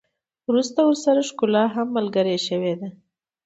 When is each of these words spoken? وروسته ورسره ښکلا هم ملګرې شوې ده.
وروسته 0.49 0.79
ورسره 0.83 1.21
ښکلا 1.29 1.63
هم 1.75 1.87
ملګرې 1.97 2.37
شوې 2.47 2.73
ده. 2.79 2.89